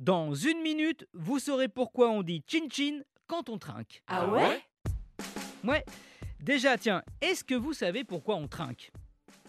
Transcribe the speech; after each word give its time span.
Dans 0.00 0.32
une 0.32 0.62
minute, 0.62 1.06
vous 1.12 1.38
saurez 1.38 1.68
pourquoi 1.68 2.08
on 2.08 2.22
dit 2.22 2.42
chin-chin 2.46 3.02
quand 3.26 3.50
on 3.50 3.58
trinque. 3.58 4.02
Ah 4.06 4.26
ouais? 4.30 4.62
Ouais? 5.62 5.84
Déjà, 6.40 6.78
tiens, 6.78 7.02
est-ce 7.20 7.44
que 7.44 7.54
vous 7.54 7.74
savez 7.74 8.02
pourquoi 8.02 8.36
on 8.36 8.48
trinque? 8.48 8.92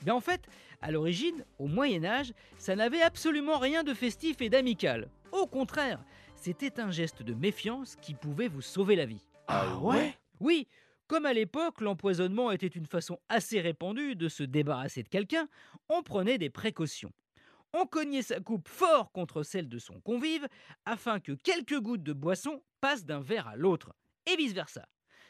Bien 0.02 0.14
en 0.14 0.20
fait, 0.20 0.42
à 0.82 0.92
l'origine, 0.92 1.46
au 1.58 1.68
Moyen 1.68 2.04
Âge, 2.04 2.34
ça 2.58 2.76
n'avait 2.76 3.02
absolument 3.02 3.60
rien 3.60 3.86
de 3.86 3.94
festif 3.94 4.42
et 4.42 4.50
d'amical. 4.50 5.08
Au 5.32 5.48
contraire, 5.48 6.04
c'était 6.36 6.82
un 6.82 6.92
geste 6.92 7.24
de 7.24 7.34
méfiance 7.34 7.96
qui 8.02 8.14
pouvait 8.14 8.50
vous 8.50 8.62
sauver 8.62 8.98
la 8.98 9.06
vie. 9.06 9.26
Ah 9.48 9.78
ouais? 9.78 10.18
Oui, 10.42 10.68
comme 11.08 11.26
à 11.26 11.32
l'époque, 11.32 11.80
l'empoisonnement 11.80 12.52
était 12.52 12.68
une 12.68 12.88
façon 12.88 13.20
assez 13.30 13.62
répandue 13.62 14.18
de 14.18 14.28
se 14.28 14.44
débarrasser 14.44 15.02
de 15.02 15.08
quelqu'un, 15.08 15.48
on 15.88 16.04
prenait 16.04 16.38
des 16.38 16.50
précautions 16.50 17.14
on 17.74 17.86
cognait 17.86 18.22
sa 18.22 18.40
coupe 18.40 18.68
fort 18.68 19.12
contre 19.12 19.44
celle 19.44 19.70
de 19.70 19.80
son 19.80 20.00
convive 20.02 20.48
afin 20.86 21.20
que 21.20 21.32
quelques 21.32 21.80
gouttes 21.80 22.04
de 22.04 22.14
boisson 22.14 22.64
passent 22.80 23.06
d'un 23.06 23.22
verre 23.22 23.48
à 23.48 23.56
l'autre, 23.56 23.94
et 24.26 24.36
vice-versa. 24.36 24.88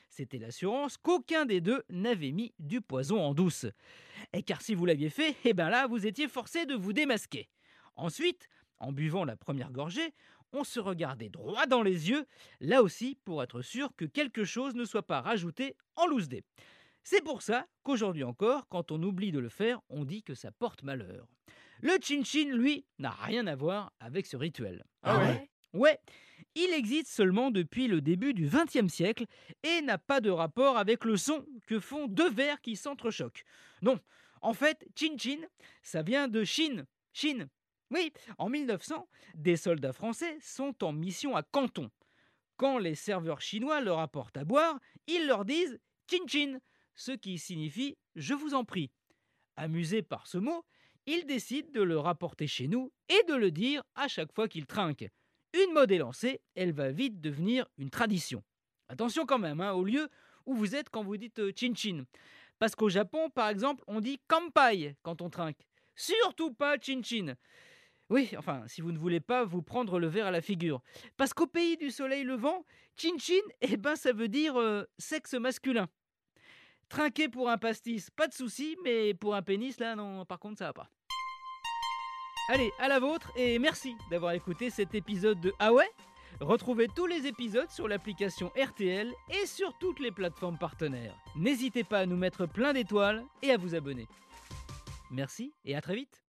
C'était 0.10 0.40
l'assurance 0.40 0.98
qu'aucun 0.98 1.46
des 1.46 1.62
deux 1.62 1.84
n'avait 1.90 2.32
mis 2.32 2.54
du 2.60 2.82
poison 2.82 3.22
en 3.22 3.34
douce. 3.34 3.66
Et 4.34 4.44
car 4.44 4.62
si 4.62 4.76
vous 4.76 4.86
l'aviez 4.86 5.10
fait, 5.10 5.36
eh 5.46 5.54
ben 5.54 5.70
là, 5.70 5.88
vous 5.88 6.06
étiez 6.06 6.28
forcé 6.28 6.66
de 6.66 6.76
vous 6.76 6.92
démasquer. 6.92 7.50
Ensuite, 7.96 8.50
en 8.80 8.92
buvant 8.92 9.24
la 9.24 9.38
première 9.38 9.72
gorgée, 9.72 10.14
on 10.54 10.66
se 10.66 10.82
regardait 10.82 11.30
droit 11.30 11.66
dans 11.66 11.82
les 11.82 12.10
yeux, 12.10 12.26
là 12.60 12.84
aussi 12.84 13.18
pour 13.24 13.42
être 13.42 13.62
sûr 13.62 13.96
que 13.96 14.04
quelque 14.04 14.44
chose 14.44 14.76
ne 14.76 14.84
soit 14.84 15.08
pas 15.08 15.22
rajouté 15.22 15.78
en 15.96 16.08
loose 16.08 16.28
dé. 16.28 16.44
C'est 17.04 17.24
pour 17.24 17.42
ça 17.42 17.66
qu'aujourd'hui 17.84 18.24
encore, 18.24 18.68
quand 18.68 18.92
on 18.92 19.02
oublie 19.02 19.32
de 19.32 19.40
le 19.40 19.50
faire, 19.50 19.82
on 19.90 20.06
dit 20.06 20.24
que 20.24 20.36
ça 20.36 20.52
porte 20.52 20.84
malheur. 20.84 21.28
Le 21.82 21.98
chin-chin, 22.02 22.56
lui, 22.56 22.86
n'a 23.00 23.10
rien 23.10 23.48
à 23.48 23.56
voir 23.56 23.92
avec 24.00 24.28
ce 24.28 24.38
rituel. 24.38 24.86
Ah 25.02 25.20
ouais? 25.20 25.50
Ouais, 25.74 26.00
il 26.54 26.70
existe 26.74 27.08
seulement 27.08 27.50
depuis 27.50 27.88
le 27.88 28.02
début 28.02 28.34
du 28.34 28.48
XXe 28.48 28.92
siècle 28.92 29.26
et 29.64 29.82
n'a 29.82 29.98
pas 29.98 30.22
de 30.22 30.30
rapport 30.30 30.78
avec 30.78 31.06
le 31.06 31.18
son 31.18 31.46
que 31.66 31.80
font 31.80 32.08
deux 32.08 32.30
verres 32.30 32.62
qui 32.62 32.76
s'entrechoquent. 32.76 33.46
Non, 33.82 34.00
en 34.42 34.54
fait, 34.54 34.86
chin-chin, 34.96 35.40
ça 35.82 36.04
vient 36.04 36.28
de 36.28 36.44
Chine. 36.44 36.86
Chine. 37.14 37.48
Oui, 37.90 38.12
en 38.38 38.50
1900, 38.50 39.08
des 39.36 39.58
soldats 39.58 39.94
français 39.94 40.38
sont 40.42 40.84
en 40.84 40.94
mission 40.94 41.36
à 41.36 41.44
Canton. 41.44 41.90
Quand 42.58 42.78
les 42.78 42.96
serveurs 42.96 43.42
chinois 43.42 43.82
leur 43.82 44.00
apportent 44.00 44.38
à 44.38 44.46
boire, 44.46 44.80
ils 45.08 45.26
leur 45.26 45.46
disent 45.46 45.80
chin-chin, 46.10 46.60
ce 47.02 47.12
qui 47.12 47.40
signifie 47.40 47.98
je 48.16 48.36
vous 48.36 48.54
en 48.54 48.64
prie. 48.64 48.92
Amusés 49.56 50.04
par 50.04 50.28
ce 50.28 50.38
mot, 50.38 50.64
il 51.08 51.26
décide 51.26 51.72
de 51.72 51.82
le 51.82 51.98
rapporter 51.98 52.46
chez 52.46 52.68
nous 52.68 52.92
et 53.10 53.24
de 53.28 53.34
le 53.34 53.50
dire 53.50 53.84
à 53.96 54.08
chaque 54.08 54.32
fois 54.34 54.48
qu'il 54.48 54.68
trinque. 54.68 55.10
Une 55.54 55.74
mode 55.74 55.92
est 55.92 55.98
lancée, 55.98 56.42
elle 56.54 56.74
va 56.74 56.92
vite 56.92 57.20
devenir 57.20 57.68
une 57.78 57.90
tradition. 57.90 58.44
Attention 58.88 59.26
quand 59.26 59.40
même 59.40 59.62
hein, 59.62 59.72
au 59.72 59.84
lieu 59.84 60.10
où 60.46 60.54
vous 60.54 60.76
êtes 60.76 60.90
quand 60.90 61.04
vous 61.04 61.18
dites 61.18 61.40
euh, 61.40 61.52
chin 61.56 61.74
chin. 61.74 62.06
Parce 62.60 62.76
qu'au 62.76 62.90
Japon, 62.90 63.31
par 63.31 63.50
exemple, 63.50 63.84
on 63.88 64.00
dit 64.00 64.20
kampai 64.28 64.96
quand 65.02 65.22
on 65.22 65.30
trinque. 65.31 65.68
Surtout 65.96 66.54
pas 66.54 66.78
chin 66.80 67.02
chin. 67.04 67.36
Oui, 68.09 68.30
enfin, 68.38 68.64
si 68.68 68.81
vous 68.81 68.92
ne 68.92 69.00
voulez 69.00 69.22
pas 69.22 69.44
vous 69.44 69.64
prendre 69.64 69.98
le 69.98 70.08
verre 70.08 70.28
à 70.28 70.31
la 70.31 70.42
figure. 70.42 70.81
Parce 71.18 71.34
qu'au 71.34 71.48
pays 71.48 71.78
du 71.78 71.90
soleil 71.90 72.24
levant, 72.24 72.64
chin 72.96 73.18
chin, 73.18 73.42
eh 73.62 73.78
ben, 73.78 73.96
ça 73.96 74.14
veut 74.14 74.28
dire 74.28 74.56
euh, 74.59 74.84
sexe 75.00 75.34
masculin. 75.34 75.90
Trinquer 76.91 77.29
pour 77.29 77.50
un 77.50 77.57
pastis, 77.57 78.09
pas 78.09 78.28
de 78.28 78.34
souci, 78.34 78.75
mais 78.84 79.13
pour 79.13 79.34
un 79.34 79.41
pénis, 79.41 79.79
là, 79.79 79.96
non, 79.96 80.25
par 80.25 80.40
contre, 80.40 80.57
ça 80.59 80.66
va 80.66 80.74
pas. 80.74 80.90
Allez, 82.50 82.69
à 82.79 82.90
la 82.90 83.00
vôtre, 83.00 83.31
et 83.38 83.59
merci 83.59 83.96
d'avoir 84.09 84.34
écouté 84.34 84.69
cet 84.69 84.94
épisode 84.94 85.40
de 85.40 85.53
Ah 85.57 85.72
Retrouvez 86.41 86.90
tous 86.94 87.06
les 87.06 87.28
épisodes 87.28 87.69
sur 87.69 87.88
l'application 87.88 88.51
RTL 88.62 89.09
et 89.30 89.46
sur 89.46 89.78
toutes 89.78 90.01
les 90.01 90.12
plateformes 90.12 90.57
partenaires. 90.57 91.16
N'hésitez 91.38 91.85
pas 91.85 92.00
à 92.00 92.06
nous 92.06 92.18
mettre 92.18 92.46
plein 92.46 92.74
d'étoiles 92.74 93.24
et 93.41 93.51
à 93.51 93.57
vous 93.57 93.74
abonner. 93.74 94.09
Merci 95.12 95.53
et 95.63 95.78
à 95.78 95.81
très 95.81 95.96
vite 95.96 96.22